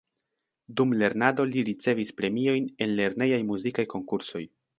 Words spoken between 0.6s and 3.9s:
Dum lernado li ricevis premiojn en lernejaj muzikaj